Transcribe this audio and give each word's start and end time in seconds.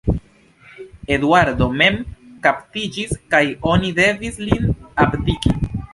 Eduardo 1.17 1.67
mem 1.81 1.99
kaptiĝis 2.47 3.13
kaj 3.35 3.45
oni 3.75 3.93
devis 4.03 4.41
lin 4.49 4.69
abdiki. 5.05 5.55